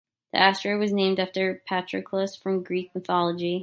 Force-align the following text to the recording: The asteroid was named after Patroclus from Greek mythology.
The 0.33 0.39
asteroid 0.39 0.79
was 0.79 0.91
named 0.91 1.19
after 1.19 1.61
Patroclus 1.69 2.35
from 2.35 2.63
Greek 2.63 2.89
mythology. 2.95 3.59